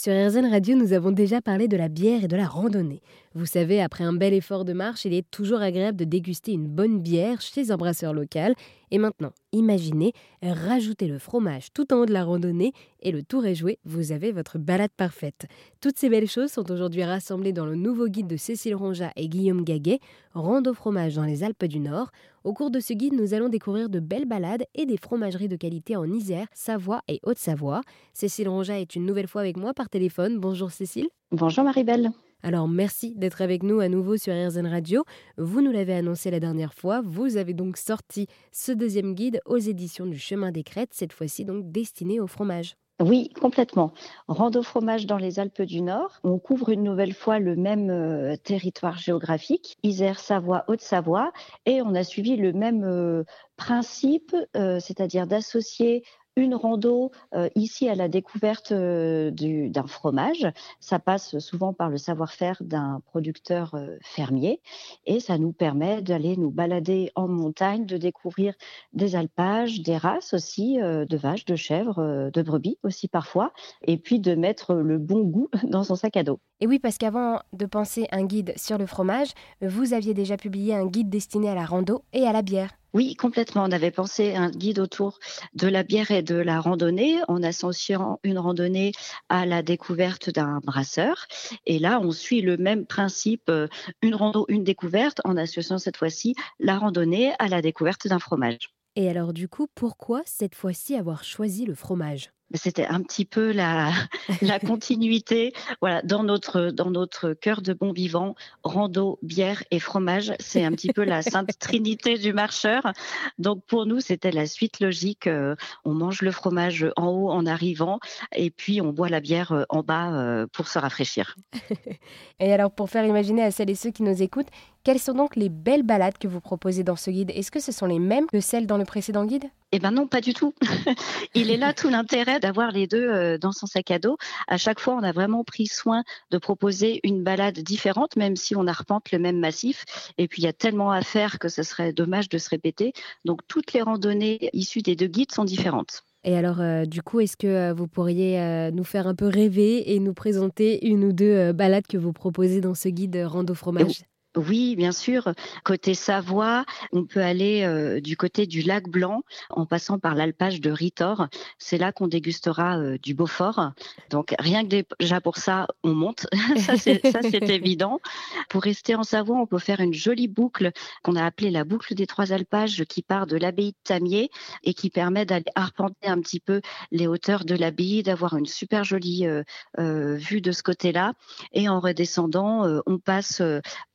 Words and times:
Sur 0.00 0.12
RZN 0.12 0.46
Radio, 0.48 0.76
nous 0.76 0.92
avons 0.92 1.10
déjà 1.10 1.40
parlé 1.40 1.66
de 1.66 1.76
la 1.76 1.88
bière 1.88 2.22
et 2.22 2.28
de 2.28 2.36
la 2.36 2.46
randonnée. 2.46 3.02
Vous 3.34 3.46
savez, 3.46 3.82
après 3.82 4.04
un 4.04 4.12
bel 4.12 4.32
effort 4.32 4.64
de 4.64 4.72
marche, 4.72 5.04
il 5.04 5.12
est 5.12 5.28
toujours 5.28 5.60
agréable 5.60 5.98
de 5.98 6.04
déguster 6.04 6.52
une 6.52 6.68
bonne 6.68 7.00
bière 7.00 7.40
chez 7.40 7.72
un 7.72 7.76
brasseur 7.76 8.12
local. 8.12 8.54
Et 8.92 8.98
maintenant, 8.98 9.32
imaginez, 9.52 10.12
rajoutez 10.42 11.06
le 11.06 11.18
fromage 11.18 11.72
tout 11.72 11.92
en 11.92 11.98
haut 11.98 12.06
de 12.06 12.12
la 12.12 12.24
randonnée 12.24 12.72
et 13.00 13.12
le 13.12 13.22
tour 13.22 13.46
est 13.46 13.54
joué, 13.54 13.78
vous 13.84 14.12
avez 14.12 14.32
votre 14.32 14.58
balade 14.58 14.90
parfaite. 14.96 15.46
Toutes 15.80 15.96
ces 15.96 16.08
belles 16.08 16.28
choses 16.28 16.50
sont 16.50 16.70
aujourd'hui 16.70 17.04
rassemblées 17.04 17.52
dans 17.52 17.66
le 17.66 17.74
nouveau 17.74 18.08
guide 18.08 18.26
de 18.26 18.36
Cécile 18.36 18.74
Ronja 18.74 19.10
et 19.16 19.28
Guillaume 19.28 19.64
Gaguet, 19.64 20.00
Rando 20.34 20.74
fromage 20.74 21.14
dans 21.14 21.24
les 21.24 21.42
Alpes 21.42 21.64
du 21.64 21.80
Nord. 21.80 22.10
Au 22.44 22.52
cours 22.52 22.70
de 22.70 22.80
ce 22.80 22.92
guide, 22.92 23.14
nous 23.14 23.34
allons 23.34 23.48
découvrir 23.48 23.88
de 23.88 24.00
belles 24.00 24.26
balades 24.26 24.64
et 24.74 24.86
des 24.86 24.96
fromageries 24.96 25.48
de 25.48 25.56
qualité 25.56 25.96
en 25.96 26.10
Isère, 26.10 26.46
Savoie 26.52 27.02
et 27.08 27.20
Haute-Savoie. 27.22 27.82
Cécile 28.12 28.48
Ronja 28.48 28.78
est 28.78 28.94
une 28.94 29.06
nouvelle 29.06 29.28
fois 29.28 29.40
avec 29.40 29.56
moi 29.56 29.74
par 29.74 29.88
téléphone. 29.88 30.38
Bonjour 30.38 30.70
Cécile. 30.70 31.08
Bonjour 31.30 31.64
Marie-Belle. 31.64 32.10
Alors 32.42 32.68
merci 32.68 33.14
d'être 33.16 33.42
avec 33.42 33.62
nous 33.62 33.80
à 33.80 33.88
nouveau 33.88 34.16
sur 34.16 34.32
RZN 34.32 34.66
Radio. 34.66 35.04
Vous 35.38 35.60
nous 35.60 35.72
l'avez 35.72 35.94
annoncé 35.94 36.30
la 36.30 36.38
dernière 36.38 36.72
fois, 36.72 37.02
vous 37.04 37.36
avez 37.36 37.52
donc 37.52 37.76
sorti 37.76 38.26
ce 38.52 38.70
deuxième 38.70 39.14
guide 39.14 39.40
aux 39.44 39.58
éditions 39.58 40.06
du 40.06 40.18
Chemin 40.18 40.52
des 40.52 40.62
Crêtes, 40.62 40.92
cette 40.92 41.12
fois-ci 41.12 41.44
donc 41.44 41.70
destiné 41.72 42.20
au 42.20 42.28
fromage. 42.28 42.76
Oui, 43.00 43.30
complètement. 43.40 43.92
Rando 44.26 44.60
fromage 44.62 45.06
dans 45.06 45.18
les 45.18 45.38
Alpes 45.38 45.62
du 45.62 45.82
Nord. 45.82 46.18
On 46.24 46.40
couvre 46.40 46.70
une 46.70 46.82
nouvelle 46.82 47.14
fois 47.14 47.38
le 47.38 47.54
même 47.54 47.90
euh, 47.90 48.34
territoire 48.36 48.98
géographique, 48.98 49.76
Isère, 49.84 50.18
Savoie, 50.18 50.64
Haute-Savoie, 50.66 51.32
et 51.64 51.80
on 51.80 51.94
a 51.94 52.02
suivi 52.02 52.36
le 52.36 52.52
même 52.52 52.82
euh, 52.82 53.22
principe, 53.56 54.34
euh, 54.56 54.80
c'est-à-dire 54.80 55.28
d'associer 55.28 56.02
une 56.38 56.54
rando 56.54 57.10
euh, 57.34 57.48
ici 57.54 57.88
à 57.88 57.94
la 57.94 58.08
découverte 58.08 58.72
euh, 58.72 59.30
d'un 59.30 59.86
fromage. 59.86 60.46
Ça 60.80 60.98
passe 60.98 61.38
souvent 61.38 61.72
par 61.72 61.90
le 61.90 61.98
savoir-faire 61.98 62.56
d'un 62.60 63.00
producteur 63.06 63.74
euh, 63.74 63.96
fermier 64.02 64.60
et 65.06 65.20
ça 65.20 65.38
nous 65.38 65.52
permet 65.52 66.02
d'aller 66.02 66.36
nous 66.36 66.50
balader 66.50 67.10
en 67.14 67.28
montagne, 67.28 67.86
de 67.86 67.96
découvrir 67.96 68.54
des 68.92 69.16
alpages, 69.16 69.82
des 69.82 69.96
races 69.96 70.34
aussi 70.34 70.78
de 70.78 71.16
vaches, 71.16 71.44
de 71.44 71.56
chèvres, 71.56 72.30
de 72.32 72.42
brebis 72.42 72.78
aussi 72.82 73.08
parfois, 73.08 73.52
et 73.82 73.96
puis 73.96 74.20
de 74.20 74.34
mettre 74.34 74.74
le 74.74 74.98
bon 74.98 75.22
goût 75.22 75.48
dans 75.64 75.84
son 75.84 75.96
sac 75.96 76.16
à 76.16 76.22
dos. 76.22 76.40
Et 76.60 76.66
oui, 76.66 76.78
parce 76.78 76.98
qu'avant 76.98 77.40
de 77.52 77.66
penser 77.66 78.06
un 78.12 78.24
guide 78.24 78.52
sur 78.56 78.78
le 78.78 78.86
fromage, 78.86 79.28
vous 79.60 79.92
aviez 79.92 80.14
déjà 80.14 80.36
publié 80.36 80.74
un 80.74 80.86
guide 80.86 81.10
destiné 81.10 81.48
à 81.50 81.54
la 81.54 81.64
rando 81.64 82.02
et 82.12 82.26
à 82.26 82.32
la 82.32 82.42
bière. 82.42 82.77
Oui, 82.98 83.14
complètement. 83.14 83.62
On 83.62 83.70
avait 83.70 83.92
pensé 83.92 84.34
un 84.34 84.50
guide 84.50 84.80
autour 84.80 85.20
de 85.54 85.68
la 85.68 85.84
bière 85.84 86.10
et 86.10 86.20
de 86.20 86.34
la 86.34 86.60
randonnée 86.60 87.20
en 87.28 87.44
associant 87.44 88.18
une 88.24 88.40
randonnée 88.40 88.90
à 89.28 89.46
la 89.46 89.62
découverte 89.62 90.30
d'un 90.30 90.58
brasseur. 90.64 91.28
Et 91.64 91.78
là, 91.78 92.00
on 92.02 92.10
suit 92.10 92.40
le 92.40 92.56
même 92.56 92.86
principe, 92.86 93.50
euh, 93.50 93.68
une 94.02 94.16
rando, 94.16 94.46
une 94.48 94.64
découverte, 94.64 95.20
en 95.24 95.36
associant 95.36 95.78
cette 95.78 95.96
fois-ci 95.96 96.34
la 96.58 96.76
randonnée 96.76 97.34
à 97.38 97.46
la 97.46 97.62
découverte 97.62 98.08
d'un 98.08 98.18
fromage. 98.18 98.77
Et 98.98 99.08
alors 99.08 99.32
du 99.32 99.46
coup, 99.46 99.68
pourquoi 99.76 100.22
cette 100.24 100.56
fois-ci 100.56 100.96
avoir 100.96 101.22
choisi 101.22 101.64
le 101.64 101.76
fromage? 101.76 102.32
C'était 102.54 102.86
un 102.86 103.00
petit 103.02 103.24
peu 103.24 103.52
la, 103.52 103.92
la 104.42 104.58
continuité. 104.58 105.52
Voilà, 105.80 106.02
dans 106.02 106.24
notre, 106.24 106.70
dans 106.70 106.90
notre 106.90 107.32
cœur 107.32 107.62
de 107.62 107.74
bon 107.74 107.92
vivant, 107.92 108.34
rando, 108.64 109.20
bière 109.22 109.62
et 109.70 109.78
fromage, 109.78 110.32
c'est 110.40 110.64
un 110.64 110.72
petit 110.72 110.92
peu 110.92 111.04
la 111.04 111.22
sainte 111.22 111.56
trinité 111.60 112.18
du 112.18 112.32
marcheur. 112.32 112.92
Donc 113.38 113.64
pour 113.66 113.86
nous, 113.86 114.00
c'était 114.00 114.32
la 114.32 114.46
suite 114.46 114.80
logique. 114.80 115.28
Euh, 115.28 115.54
on 115.84 115.94
mange 115.94 116.20
le 116.22 116.32
fromage 116.32 116.90
en 116.96 117.06
haut 117.06 117.30
en 117.30 117.46
arrivant 117.46 118.00
et 118.34 118.50
puis 118.50 118.80
on 118.80 118.92
boit 118.92 119.10
la 119.10 119.20
bière 119.20 119.52
euh, 119.52 119.62
en 119.68 119.84
bas 119.84 120.12
euh, 120.12 120.48
pour 120.52 120.66
se 120.66 120.80
rafraîchir. 120.80 121.36
et 122.40 122.52
alors 122.52 122.72
pour 122.72 122.90
faire 122.90 123.04
imaginer 123.04 123.44
à 123.44 123.52
celles 123.52 123.70
et 123.70 123.76
ceux 123.76 123.92
qui 123.92 124.02
nous 124.02 124.22
écoutent, 124.22 124.50
quelles 124.88 124.98
sont 124.98 125.12
donc 125.12 125.36
les 125.36 125.50
belles 125.50 125.82
balades 125.82 126.16
que 126.16 126.26
vous 126.26 126.40
proposez 126.40 126.82
dans 126.82 126.96
ce 126.96 127.10
guide? 127.10 127.30
Est-ce 127.34 127.50
que 127.50 127.60
ce 127.60 127.72
sont 127.72 127.84
les 127.84 127.98
mêmes 127.98 128.26
que 128.26 128.40
celles 128.40 128.66
dans 128.66 128.78
le 128.78 128.86
précédent 128.86 129.26
guide? 129.26 129.44
Eh 129.70 129.80
bien 129.80 129.90
non, 129.90 130.06
pas 130.06 130.22
du 130.22 130.32
tout. 130.32 130.54
Il 131.34 131.50
est 131.50 131.58
là 131.58 131.74
tout 131.74 131.90
l'intérêt 131.90 132.40
d'avoir 132.40 132.70
les 132.70 132.86
deux 132.86 133.06
euh, 133.06 133.36
dans 133.36 133.52
son 133.52 133.66
sac 133.66 133.90
à 133.90 133.98
dos. 133.98 134.16
À 134.46 134.56
chaque 134.56 134.80
fois, 134.80 134.94
on 134.94 135.02
a 135.02 135.12
vraiment 135.12 135.44
pris 135.44 135.66
soin 135.66 136.04
de 136.30 136.38
proposer 136.38 137.00
une 137.04 137.22
balade 137.22 137.58
différente, 137.58 138.16
même 138.16 138.34
si 138.34 138.56
on 138.56 138.66
arpente 138.66 139.12
le 139.12 139.18
même 139.18 139.38
massif. 139.38 139.84
Et 140.16 140.26
puis, 140.26 140.40
il 140.40 140.46
y 140.46 140.48
a 140.48 140.54
tellement 140.54 140.90
à 140.90 141.02
faire 141.02 141.38
que 141.38 141.50
ce 141.50 141.62
serait 141.62 141.92
dommage 141.92 142.30
de 142.30 142.38
se 142.38 142.48
répéter. 142.48 142.94
Donc, 143.26 143.42
toutes 143.46 143.74
les 143.74 143.82
randonnées 143.82 144.48
issues 144.54 144.80
des 144.80 144.96
deux 144.96 145.08
guides 145.08 145.32
sont 145.32 145.44
différentes. 145.44 146.02
Et 146.24 146.34
alors, 146.34 146.62
euh, 146.62 146.86
du 146.86 147.02
coup, 147.02 147.20
est-ce 147.20 147.36
que 147.36 147.46
euh, 147.46 147.74
vous 147.74 147.88
pourriez 147.88 148.70
nous 148.72 148.84
faire 148.84 149.06
un 149.06 149.14
peu 149.14 149.26
rêver 149.26 149.92
et 149.94 150.00
nous 150.00 150.14
présenter 150.14 150.86
une 150.86 151.04
ou 151.04 151.12
deux 151.12 151.52
balades 151.52 151.86
que 151.86 151.98
vous 151.98 152.14
proposez 152.14 152.62
dans 152.62 152.74
ce 152.74 152.88
guide 152.88 153.22
Rando 153.26 153.52
Fromage? 153.52 153.84
Oui, 154.00 154.06
bien 154.36 154.92
sûr. 154.92 155.32
Côté 155.64 155.94
Savoie, 155.94 156.64
on 156.92 157.04
peut 157.04 157.22
aller 157.22 157.62
euh, 157.62 158.00
du 158.00 158.16
côté 158.16 158.46
du 158.46 158.62
lac 158.62 158.88
Blanc 158.88 159.22
en 159.50 159.66
passant 159.66 159.98
par 159.98 160.14
l'alpage 160.14 160.60
de 160.60 160.70
Ritor. 160.70 161.26
C'est 161.58 161.78
là 161.78 161.92
qu'on 161.92 162.08
dégustera 162.08 162.78
euh, 162.78 162.98
du 162.98 163.14
Beaufort. 163.14 163.72
Donc 164.10 164.34
rien 164.38 164.66
que 164.66 164.84
déjà 165.00 165.20
pour 165.20 165.36
ça, 165.36 165.66
on 165.82 165.94
monte. 165.94 166.26
ça, 166.56 166.76
c'est 166.76 167.00
évident. 167.50 168.00
Pour 168.48 168.62
rester 168.62 168.94
en 168.94 169.02
Savoie, 169.02 169.36
on 169.36 169.46
peut 169.46 169.58
faire 169.58 169.80
une 169.80 169.94
jolie 169.94 170.28
boucle 170.28 170.70
qu'on 171.02 171.16
a 171.16 171.24
appelée 171.24 171.50
la 171.50 171.64
boucle 171.64 171.94
des 171.94 172.06
trois 172.06 172.32
alpages 172.32 172.84
qui 172.84 173.02
part 173.02 173.26
de 173.26 173.36
l'abbaye 173.36 173.72
de 173.72 173.76
Tamier 173.84 174.30
et 174.62 174.74
qui 174.74 174.90
permet 174.90 175.24
d'aller 175.24 175.44
arpenter 175.54 176.08
un 176.08 176.20
petit 176.20 176.40
peu 176.40 176.60
les 176.90 177.06
hauteurs 177.06 177.44
de 177.44 177.54
l'abbaye, 177.54 178.02
d'avoir 178.02 178.36
une 178.36 178.46
super 178.46 178.84
jolie 178.84 179.26
euh, 179.26 180.14
vue 180.16 180.40
de 180.40 180.52
ce 180.52 180.62
côté-là. 180.62 181.12
Et 181.52 181.68
en 181.68 181.80
redescendant, 181.80 182.80
on 182.86 182.98
passe 182.98 183.42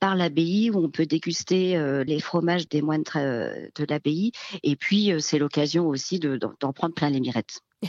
par 0.00 0.16
l'abbaye 0.24 0.70
où 0.70 0.78
on 0.78 0.88
peut 0.88 1.04
déguster 1.04 1.76
euh, 1.76 2.02
les 2.04 2.18
fromages 2.18 2.68
des 2.68 2.80
moines 2.80 3.04
euh, 3.16 3.68
de 3.76 3.84
l'abbaye. 3.88 4.32
Et 4.62 4.74
puis, 4.74 5.12
euh, 5.12 5.18
c'est 5.18 5.38
l'occasion 5.38 5.86
aussi 5.86 6.18
d'en 6.18 6.72
prendre 6.72 6.94
plein 6.94 7.10
les 7.10 7.20
mirettes. 7.20 7.60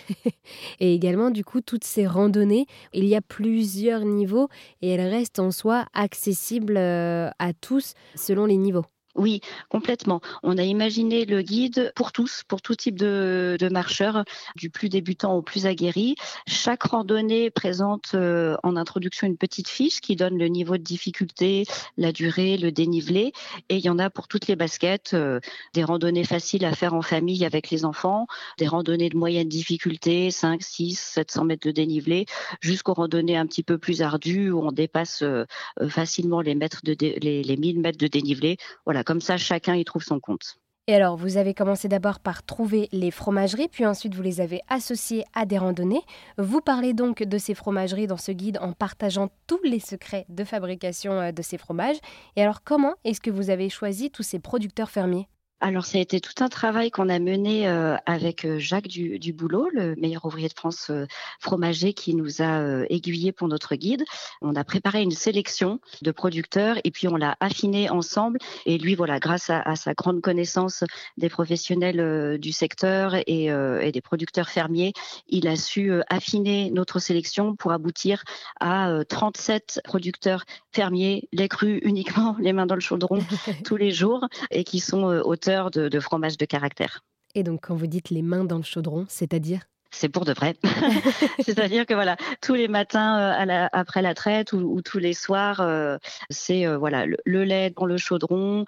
et 0.81 0.93
également, 0.93 1.31
du 1.31 1.45
coup, 1.45 1.61
toutes 1.61 1.85
ces 1.85 2.05
randonnées, 2.05 2.65
il 2.93 3.05
y 3.05 3.15
a 3.15 3.21
plusieurs 3.21 4.03
niveaux 4.03 4.49
et 4.81 4.89
elles 4.89 5.07
restent 5.07 5.39
en 5.39 5.51
soi 5.51 5.85
accessibles 5.93 6.77
à 6.77 7.53
tous 7.61 7.93
selon 8.15 8.45
les 8.45 8.57
niveaux. 8.57 8.85
Oui, 9.15 9.39
complètement. 9.69 10.19
On 10.43 10.57
a 10.57 10.63
imaginé 10.63 11.23
le 11.23 11.41
guide 11.41 11.93
pour 11.95 12.11
tous, 12.11 12.43
pour 12.49 12.61
tout 12.61 12.75
type 12.75 12.99
de, 12.99 13.57
marcheurs, 13.71 14.25
du 14.57 14.69
plus 14.69 14.89
débutant 14.89 15.35
au 15.37 15.41
plus 15.41 15.65
aguerri. 15.65 16.15
Chaque 16.47 16.83
randonnée 16.83 17.49
présente 17.49 18.11
euh, 18.13 18.57
en 18.63 18.75
introduction 18.75 19.25
une 19.25 19.37
petite 19.37 19.69
fiche 19.69 20.01
qui 20.01 20.17
donne 20.17 20.37
le 20.37 20.47
niveau 20.47 20.75
de 20.75 20.83
difficulté, 20.83 21.63
la 21.97 22.11
durée, 22.11 22.57
le 22.57 22.73
dénivelé. 22.73 23.31
Et 23.69 23.77
il 23.77 23.85
y 23.85 23.89
en 23.89 23.99
a 23.99 24.09
pour 24.09 24.27
toutes 24.27 24.47
les 24.47 24.57
baskets, 24.57 25.13
euh, 25.13 25.39
des 25.73 25.85
randonnées 25.85 26.25
faciles 26.25 26.65
à 26.65 26.73
faire 26.73 26.93
en 26.93 27.01
famille 27.01 27.45
avec 27.45 27.69
les 27.69 27.85
enfants, 27.85 28.27
des 28.57 28.67
randonnées 28.67 29.09
de 29.09 29.17
moyenne 29.17 29.47
difficulté, 29.47 30.29
5, 30.29 30.61
6, 30.61 30.99
700 30.99 31.45
mètres 31.45 31.65
de 31.65 31.71
dénivelé, 31.71 32.25
jusqu'aux 32.59 32.93
randonnées 32.93 33.37
un 33.37 33.47
petit 33.47 33.63
peu 33.63 33.77
plus 33.77 34.01
ardues 34.01 34.51
où 34.51 34.61
on 34.61 34.73
dépasse 34.73 35.21
euh, 35.21 35.45
facilement 35.87 36.41
les, 36.41 36.53
mètres 36.55 36.81
de 36.83 36.97
les, 36.99 37.43
les 37.43 37.57
1000 37.57 37.79
mètres 37.79 37.97
de 37.97 38.07
dénivelé. 38.07 38.57
Voilà, 38.83 39.04
comme 39.05 39.21
ça, 39.21 39.37
chacun 39.37 39.75
y 39.75 39.85
trouve 39.85 40.03
son 40.03 40.19
compte. 40.19 40.57
Et 40.87 40.93
alors, 40.93 41.17
vous 41.17 41.37
avez 41.37 41.55
commencé 41.55 41.87
d'abord 41.87 42.19
par 42.19 42.43
trouver 42.43 42.89
les 42.91 43.09
fromageries, 43.09 43.69
puis 43.69 43.87
ensuite 43.87 44.13
vous 44.13 44.21
les 44.21 44.39
avez 44.39 44.61
associées 44.69 45.23
à 45.33 45.47
des 45.47 45.57
randonnées. 45.57 46.03
Vous 46.37 46.61
parlez 46.61 46.93
donc 46.93 47.23
de 47.23 47.37
ces 47.39 47.55
fromageries 47.55 48.05
dans 48.05 48.17
ce 48.17 48.31
guide 48.31 48.59
en 48.61 48.71
partageant 48.71 49.29
tous 49.47 49.59
les 49.63 49.79
secrets 49.79 50.27
de 50.29 50.43
fabrication 50.43 51.13
euh, 51.13 51.31
de 51.31 51.41
ces 51.41 51.57
fromages. 51.57 51.97
Et 52.35 52.43
alors, 52.43 52.63
comment 52.63 52.93
est-ce 53.03 53.19
que 53.19 53.31
vous 53.31 53.49
avez 53.49 53.69
choisi 53.69 54.11
tous 54.11 54.21
ces 54.21 54.37
producteurs 54.37 54.91
fermiers? 54.91 55.27
Alors, 55.61 55.85
ça 55.85 55.97
a 55.97 56.01
été 56.01 56.19
tout 56.19 56.43
un 56.43 56.49
travail 56.49 56.91
qu'on 56.91 57.07
a 57.07 57.17
mené 57.17 57.67
euh, 57.67 57.95
avec 58.05 58.43
euh, 58.43 58.59
Jacques 58.59 58.89
du, 58.89 59.33
Boulot, 59.33 59.69
le 59.71 59.95
meilleur 59.95 60.25
ouvrier 60.25 60.49
de 60.49 60.53
France 60.53 60.89
euh, 60.89 61.05
fromager, 61.39 61.93
qui 61.93 62.13
nous 62.13 62.41
a 62.41 62.83
aiguillé 62.89 63.31
pour 63.31 63.47
notre 63.47 63.75
guide. 63.75 64.03
On 64.41 64.55
a 64.55 64.65
préparé 64.65 65.01
une 65.01 65.11
sélection 65.11 65.79
de 66.01 66.11
producteurs 66.11 66.77
et 66.83 66.91
puis 66.91 67.07
on 67.07 67.15
l'a 67.15 67.37
affiné 67.39 67.89
ensemble. 67.89 68.37
Et 68.65 68.77
lui, 68.77 68.95
voilà, 68.95 69.19
grâce 69.19 69.49
à, 69.49 69.75
sa 69.75 69.93
grande 69.93 70.21
connaissance 70.21 70.83
des 71.17 71.29
professionnels 71.29 72.37
du 72.37 72.51
secteur 72.51 73.15
et, 73.15 73.45
et, 73.45 73.91
des 73.91 74.01
producteurs 74.01 74.49
fermiers, 74.49 74.93
il 75.27 75.47
a 75.47 75.55
su 75.55 75.91
affiner 76.09 76.69
notre 76.71 76.99
sélection 76.99 77.55
pour 77.55 77.71
aboutir 77.71 78.23
à 78.59 78.91
37 79.07 79.81
producteurs 79.83 80.43
fermiers, 80.71 81.27
les 81.31 81.47
crus 81.47 81.79
uniquement, 81.83 82.35
les 82.39 82.53
mains 82.53 82.65
dans 82.65 82.75
le 82.75 82.81
chaudron 82.81 83.19
tous 83.63 83.77
les 83.77 83.91
jours, 83.91 84.27
et 84.51 84.63
qui 84.63 84.79
sont 84.79 85.21
auteurs 85.45 85.69
de, 85.69 85.99
fromage 85.99 86.37
de 86.37 86.45
caractère. 86.45 87.01
Et 87.35 87.43
donc, 87.43 87.67
quand 87.67 87.75
vous 87.75 87.85
dites 87.85 88.09
les 88.09 88.23
mains 88.23 88.45
dans 88.45 88.57
le 88.57 88.63
chaudron, 88.63 89.05
c'est-à-dire 89.07 89.61
c'est 89.95 90.09
pour 90.09 90.25
de 90.25 90.33
vrai. 90.33 90.55
C'est-à-dire 91.39 91.85
que 91.85 91.93
voilà, 91.93 92.17
tous 92.41 92.53
les 92.53 92.67
matins 92.67 93.17
euh, 93.49 93.67
après 93.71 94.01
la 94.01 94.13
traite 94.13 94.53
ou, 94.53 94.81
tous 94.81 94.99
les 94.99 95.13
soirs, 95.13 95.61
euh, 95.61 95.97
c'est 96.29 96.67
euh, 96.67 96.77
voilà 96.77 97.05
le, 97.05 97.43
lait 97.43 97.71
dans 97.75 97.85
le 97.85 97.97
chaudron 97.97 98.65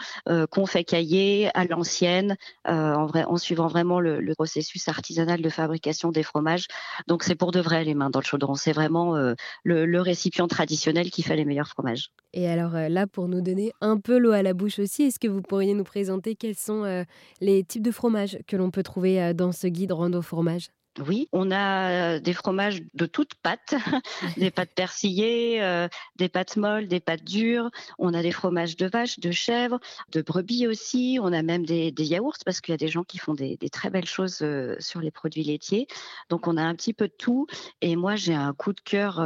qu'on 0.51 0.65
fait 0.65 0.83
cailler 0.83 1.49
à 1.53 1.65
l'ancienne, 1.65 2.35
en, 2.65 3.05
vrai, 3.05 3.23
en 3.25 3.37
suivant 3.37 3.67
vraiment 3.67 3.99
le, 3.99 4.33
processus 4.35 4.87
artisanal 4.87 5.41
de 5.41 5.49
fabrication 5.49 6.11
des 6.11 6.21
fromages. 6.21 6.67
Donc 7.07 7.23
c'est 7.23 7.35
pour 7.35 7.51
de 7.51 7.59
vrai 7.59 7.83
les 7.83 7.95
mains 7.95 8.09
dans 8.09 8.19
le 8.19 8.25
chaudron. 8.25 8.53
C'est 8.53 8.71
vraiment 8.71 9.15
le, 9.63 10.01
récipient 10.01 10.47
traditionnel 10.47 11.09
qui 11.09 11.23
fait 11.23 11.35
les 11.35 11.45
meilleurs 11.45 11.67
fromages. 11.67 12.11
Et 12.33 12.47
alors 12.47 12.73
là, 12.73 13.07
pour 13.07 13.27
nous 13.27 13.41
donner 13.41 13.71
un 13.81 13.97
peu 13.97 14.17
l'eau 14.17 14.31
à 14.31 14.43
la 14.43 14.53
bouche 14.53 14.79
aussi, 14.79 15.03
est-ce 15.03 15.19
que 15.19 15.27
vous 15.27 15.41
pourriez 15.41 15.73
nous 15.73 15.83
présenter 15.83 16.35
quels 16.35 16.55
sont 16.55 17.05
les 17.41 17.63
types 17.63 17.83
de 17.83 17.91
fromages 17.91 18.37
que 18.47 18.55
l'on 18.55 18.69
peut 18.69 18.83
trouver 18.83 19.33
dans 19.33 19.51
ce 19.51 19.67
guide 19.67 19.91
Rando 19.91 20.21
Fromage? 20.21 20.69
Oui, 21.05 21.27
on 21.31 21.51
a 21.51 22.19
des 22.19 22.33
fromages 22.33 22.81
de 22.93 23.05
toutes 23.05 23.35
pâtes, 23.35 23.75
des 24.37 24.51
pâtes 24.51 24.73
persillées, 24.73 25.87
des 26.15 26.29
pâtes 26.29 26.57
molles, 26.57 26.87
des 26.87 26.99
pâtes 26.99 27.23
dures. 27.23 27.69
On 27.99 28.13
a 28.13 28.21
des 28.21 28.31
fromages 28.31 28.77
de 28.77 28.87
vache, 28.87 29.19
de 29.19 29.31
chèvre, 29.31 29.79
de 30.11 30.21
brebis 30.21 30.67
aussi. 30.67 31.19
On 31.21 31.33
a 31.33 31.41
même 31.43 31.65
des, 31.65 31.93
yaourts 31.97 32.37
parce 32.45 32.61
qu'il 32.61 32.73
y 32.73 32.75
a 32.75 32.77
des 32.77 32.87
gens 32.87 33.03
qui 33.03 33.17
font 33.17 33.33
des, 33.33 33.57
très 33.71 33.89
belles 33.89 34.07
choses 34.07 34.43
sur 34.79 35.01
les 35.01 35.11
produits 35.11 35.43
laitiers. 35.43 35.87
Donc 36.29 36.47
on 36.47 36.57
a 36.57 36.63
un 36.63 36.75
petit 36.75 36.93
peu 36.93 37.07
de 37.07 37.13
tout. 37.17 37.47
Et 37.81 37.95
moi, 37.95 38.15
j'ai 38.15 38.33
un 38.33 38.53
coup 38.53 38.73
de 38.73 38.81
cœur 38.81 39.19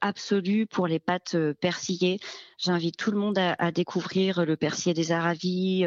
absolu 0.00 0.66
pour 0.66 0.86
les 0.86 0.98
pâtes 0.98 1.36
persillées. 1.60 2.20
J'invite 2.58 2.96
tout 2.96 3.12
le 3.12 3.18
monde 3.18 3.38
à, 3.38 3.70
découvrir 3.70 4.44
le 4.44 4.56
persillé 4.56 4.92
des 4.92 5.12
Aravis, 5.12 5.84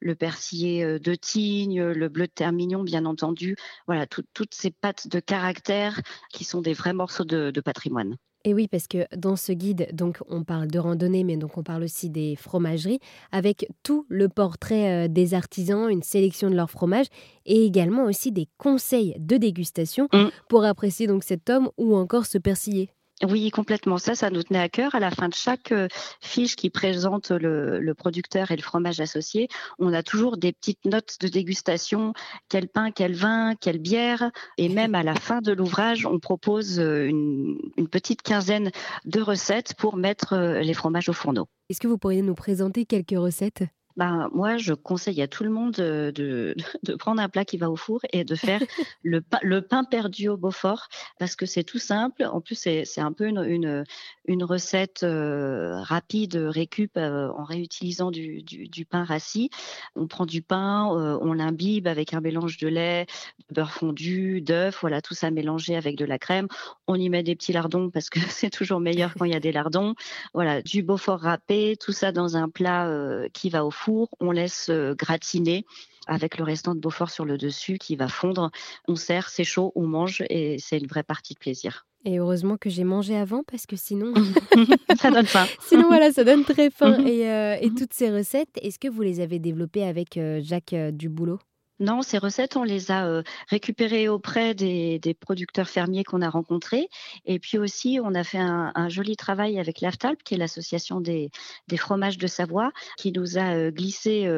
le 0.00 0.14
persillé 0.14 0.98
de 0.98 1.14
Tignes, 1.14 1.84
le 1.84 2.08
bleu 2.08 2.26
de 2.26 2.32
Termignon, 2.32 2.82
bien 2.82 3.04
entendu. 3.04 3.56
Voilà, 3.86 4.06
toutes 4.06 4.54
pâtes 4.70 5.08
de 5.08 5.20
caractère 5.20 6.00
qui 6.30 6.44
sont 6.44 6.60
des 6.60 6.72
vrais 6.72 6.92
morceaux 6.92 7.24
de, 7.24 7.60
patrimoine. 7.60 8.16
Et 8.46 8.52
oui, 8.52 8.68
parce 8.68 8.86
que 8.86 9.06
dans 9.16 9.36
ce 9.36 9.52
guide, 9.52 9.88
donc 9.94 10.18
on 10.28 10.44
parle 10.44 10.68
de 10.68 10.78
randonnée, 10.78 11.24
mais 11.24 11.38
donc 11.38 11.56
on 11.56 11.62
parle 11.62 11.82
aussi 11.82 12.10
des 12.10 12.36
fromageries, 12.36 13.00
avec 13.32 13.66
tout 13.82 14.04
le 14.10 14.28
portrait 14.28 15.06
euh, 15.06 15.08
des 15.08 15.32
artisans, 15.32 15.88
une 15.88 16.02
sélection 16.02 16.50
de 16.50 16.54
leurs 16.54 16.70
fromages, 16.70 17.06
et 17.46 17.64
également 17.64 18.04
aussi 18.04 18.32
des 18.32 18.48
conseils 18.58 19.14
de 19.18 19.38
dégustation 19.38 20.08
mmh. 20.12 20.26
pour 20.50 20.64
apprécier 20.64 21.06
donc 21.06 21.24
cet 21.24 21.48
homme 21.48 21.70
ou 21.78 21.96
encore 21.96 22.26
ce 22.26 22.36
persillé. 22.36 22.90
Oui, 23.22 23.50
complètement. 23.50 23.98
Ça, 23.98 24.14
ça 24.14 24.28
nous 24.30 24.42
tenait 24.42 24.58
à 24.58 24.68
cœur. 24.68 24.94
À 24.94 25.00
la 25.00 25.10
fin 25.10 25.28
de 25.28 25.34
chaque 25.34 25.70
euh, 25.70 25.86
fiche 26.20 26.56
qui 26.56 26.68
présente 26.68 27.30
le, 27.30 27.94
producteur 27.96 28.50
et 28.50 28.56
le 28.56 28.62
fromage 28.62 29.00
associé, 29.00 29.48
on 29.78 29.92
a 29.92 30.02
toujours 30.02 30.36
des 30.36 30.52
petites 30.52 30.84
notes 30.84 31.16
de 31.20 31.28
dégustation, 31.28 32.12
quel 32.48 32.68
pain, 32.68 32.90
quel 32.90 33.14
vin, 33.14 33.54
quelle 33.54 33.78
bière. 33.78 34.30
Et 34.58 34.68
même 34.68 34.96
à 34.96 35.04
la 35.04 35.14
fin 35.14 35.40
de 35.40 35.52
l'ouvrage, 35.52 36.06
on 36.06 36.18
propose 36.18 36.80
euh, 36.80 37.06
une, 37.06 37.88
petite 37.90 38.22
quinzaine 38.22 38.72
de 39.04 39.20
recettes 39.20 39.74
pour 39.74 39.96
mettre 39.96 40.32
euh, 40.32 40.60
les 40.60 40.74
fromages 40.74 41.08
au 41.08 41.12
fourneau. 41.12 41.46
Est-ce 41.70 41.80
que 41.80 41.86
vous 41.86 41.98
pourriez 41.98 42.22
nous 42.22 42.34
présenter 42.34 42.84
quelques 42.84 43.16
recettes? 43.16 43.62
Ben, 43.96 44.28
moi, 44.32 44.56
je 44.56 44.74
conseille 44.74 45.22
à 45.22 45.28
tout 45.28 45.44
le 45.44 45.50
monde 45.50 45.72
de, 45.72 46.12
de, 46.82 46.94
prendre 46.94 47.20
un 47.20 47.28
plat 47.28 47.44
qui 47.44 47.58
va 47.58 47.70
au 47.70 47.76
four 47.76 48.00
et 48.12 48.24
de 48.24 48.34
faire 48.34 48.60
le, 49.02 49.20
pain, 49.20 49.38
le 49.42 49.62
pain 49.62 49.84
perdu 49.84 50.28
au 50.28 50.36
Beaufort 50.36 50.88
parce 51.18 51.36
que 51.36 51.46
c'est 51.46 51.62
tout 51.62 51.78
simple. 51.78 52.24
En 52.24 52.40
plus, 52.40 52.56
c'est 52.56 53.00
un 53.00 53.12
peu 53.12 53.26
une, 53.26 53.44
une, 53.44 53.84
une 54.26 54.42
recette 54.42 55.02
euh, 55.04 55.80
rapide, 55.80 56.34
récup 56.34 56.96
euh, 56.96 57.28
en 57.36 57.44
réutilisant 57.44 58.10
du, 58.10 58.42
du, 58.42 58.68
du, 58.68 58.84
pain 58.84 59.04
rassis. 59.04 59.50
On 59.94 60.08
prend 60.08 60.26
du 60.26 60.42
pain, 60.42 60.92
euh, 60.96 61.18
on 61.20 61.32
l'imbibe 61.32 61.86
avec 61.86 62.14
un 62.14 62.20
mélange 62.20 62.56
de 62.58 62.68
lait, 62.68 63.06
de 63.48 63.54
beurre 63.54 63.72
fondu, 63.72 64.40
d'œufs, 64.40 64.76
voilà, 64.80 65.02
tout 65.02 65.14
ça 65.14 65.30
mélangé 65.30 65.76
avec 65.76 65.96
de 65.96 66.04
la 66.04 66.18
crème. 66.18 66.48
On 66.88 66.96
y 66.96 67.08
met 67.08 67.22
des 67.22 67.36
petits 67.36 67.52
lardons 67.52 67.90
parce 67.90 68.10
que 68.10 68.18
c'est 68.28 68.50
toujours 68.50 68.80
meilleur 68.80 69.14
quand 69.14 69.24
il 69.24 69.32
y 69.32 69.36
a 69.36 69.40
des 69.40 69.52
lardons. 69.52 69.94
Voilà, 70.32 70.62
du 70.62 70.82
Beaufort 70.82 71.20
râpé, 71.20 71.76
tout 71.78 71.92
ça 71.92 72.10
dans 72.10 72.36
un 72.36 72.48
plat 72.48 72.90
qui 73.32 73.50
va 73.50 73.64
au 73.64 73.70
four 73.70 73.83
on 74.20 74.30
laisse 74.30 74.68
euh, 74.70 74.94
gratiner 74.94 75.64
avec 76.06 76.38
le 76.38 76.44
restant 76.44 76.74
de 76.74 76.80
Beaufort 76.80 77.10
sur 77.10 77.24
le 77.24 77.38
dessus 77.38 77.78
qui 77.78 77.96
va 77.96 78.08
fondre. 78.08 78.50
On 78.88 78.96
sert, 78.96 79.28
c'est 79.28 79.44
chaud, 79.44 79.72
on 79.74 79.86
mange 79.86 80.22
et 80.28 80.58
c'est 80.58 80.78
une 80.78 80.86
vraie 80.86 81.02
partie 81.02 81.34
de 81.34 81.38
plaisir. 81.38 81.86
Et 82.06 82.18
heureusement 82.18 82.58
que 82.58 82.68
j'ai 82.68 82.84
mangé 82.84 83.16
avant 83.16 83.42
parce 83.44 83.64
que 83.64 83.76
sinon. 83.76 84.12
ça 85.00 85.10
donne 85.10 85.26
faim. 85.26 85.46
sinon, 85.60 85.88
voilà, 85.88 86.12
ça 86.12 86.24
donne 86.24 86.44
très 86.44 86.70
faim. 86.70 86.98
Mhm. 87.04 87.06
Euh, 87.06 87.56
et, 87.60 87.70
toutes 87.70 87.92
ces 87.92 88.10
recettes, 88.10 88.58
est-ce 88.60 88.78
que 88.78 88.88
vous 88.88 89.02
les 89.02 89.20
avez 89.20 89.38
développées 89.38 89.84
avec 89.84 90.16
euh, 90.16 90.40
Jacques 90.42 90.74
Duboulot? 90.92 91.38
Non, 91.80 92.02
ces 92.02 92.18
recettes, 92.18 92.56
on 92.56 92.62
les 92.62 92.90
a 92.90 93.22
récupérées 93.48 94.08
auprès 94.08 94.54
des, 94.54 95.16
producteurs 95.20 95.68
fermiers 95.68 96.04
qu'on 96.04 96.22
a 96.22 96.30
rencontrés. 96.30 96.88
Et 97.24 97.38
puis 97.38 97.58
aussi, 97.58 97.98
on 98.02 98.14
a 98.14 98.24
fait 98.24 98.38
un, 98.38 98.88
joli 98.88 99.16
travail 99.16 99.58
avec 99.58 99.80
l'AFTALP, 99.80 100.22
qui 100.22 100.34
est 100.34 100.38
l'association 100.38 101.00
des, 101.00 101.30
fromages 101.76 102.18
de 102.18 102.26
Savoie, 102.26 102.72
qui 102.96 103.12
nous 103.12 103.38
a 103.38 103.70
glissé 103.70 104.28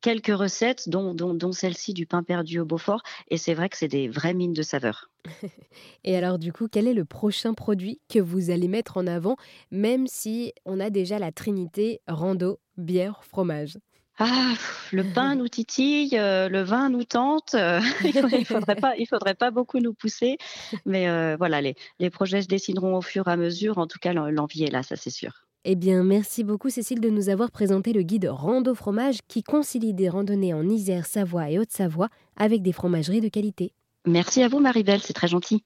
quelques 0.00 0.34
recettes, 0.34 0.88
dont, 0.88 1.14
dont 1.14 1.52
celle-ci 1.52 1.92
du 1.92 2.06
pain 2.06 2.22
perdu 2.22 2.60
au 2.60 2.64
Beaufort. 2.64 3.02
Et 3.28 3.36
c'est 3.36 3.54
vrai 3.54 3.68
que 3.68 3.76
c'est 3.76 3.88
des 3.88 4.08
vraies 4.08 4.34
mines 4.34 4.52
de 4.52 4.62
saveurs. 4.62 5.10
Et 6.04 6.16
alors, 6.16 6.38
du 6.38 6.52
coup, 6.52 6.68
quel 6.68 6.86
est 6.86 6.94
le 6.94 7.04
prochain 7.04 7.54
produit 7.54 8.00
que 8.08 8.18
vous 8.18 8.50
allez 8.50 8.68
mettre 8.68 8.96
en 8.96 9.06
avant, 9.06 9.36
même 9.70 10.06
si 10.06 10.52
on 10.64 10.80
a 10.80 10.90
déjà 10.90 11.18
la 11.18 11.32
trinité 11.32 12.00
rando, 12.06 12.58
bière, 12.76 13.24
fromage? 13.24 13.78
Ah, 14.18 14.54
le 14.92 15.04
pain 15.04 15.34
nous 15.34 15.48
titille, 15.48 16.18
euh, 16.18 16.48
le 16.48 16.62
vin 16.62 16.88
nous 16.88 17.04
tente. 17.04 17.54
Euh, 17.54 17.80
il 18.04 18.14
ne 18.16 18.44
faudrait, 18.44 18.76
pas, 18.76 18.96
il 18.96 19.06
faudrait 19.06 19.34
pas 19.34 19.50
beaucoup 19.50 19.78
nous 19.78 19.92
pousser, 19.92 20.38
mais 20.86 21.08
euh, 21.08 21.36
voilà, 21.36 21.60
les, 21.60 21.74
les 21.98 22.08
projets 22.08 22.40
se 22.40 22.48
dessineront 22.48 22.96
au 22.96 23.02
fur 23.02 23.28
et 23.28 23.32
à 23.32 23.36
mesure. 23.36 23.76
En 23.76 23.86
tout 23.86 23.98
cas, 24.00 24.14
l'envie 24.14 24.64
est 24.64 24.70
là, 24.70 24.82
ça 24.82 24.96
c'est 24.96 25.10
sûr. 25.10 25.46
Eh 25.64 25.74
bien, 25.74 26.02
merci 26.02 26.44
beaucoup 26.44 26.70
Cécile 26.70 27.00
de 27.00 27.10
nous 27.10 27.28
avoir 27.28 27.50
présenté 27.50 27.92
le 27.92 28.02
guide 28.02 28.28
Rando 28.30 28.74
Fromage 28.74 29.18
qui 29.26 29.42
concilie 29.42 29.92
des 29.92 30.08
randonnées 30.08 30.54
en 30.54 30.66
Isère, 30.66 31.06
Savoie 31.06 31.50
et 31.50 31.58
Haute-Savoie 31.58 32.08
avec 32.36 32.62
des 32.62 32.72
fromageries 32.72 33.20
de 33.20 33.28
qualité. 33.28 33.72
Merci 34.06 34.42
à 34.44 34.48
vous 34.48 34.60
Maribel, 34.60 35.00
c'est 35.02 35.12
très 35.12 35.26
gentil. 35.26 35.64